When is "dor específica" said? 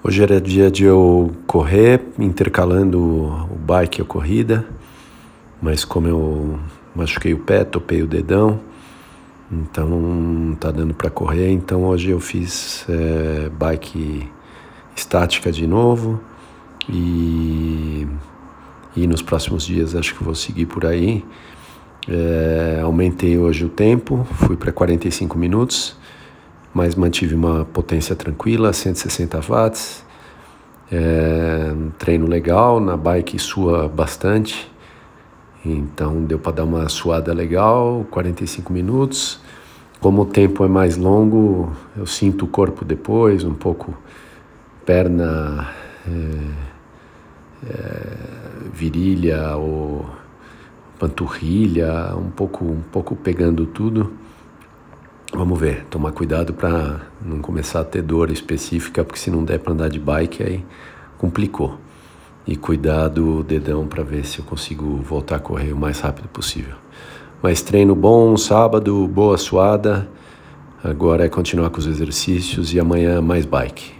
58.00-59.04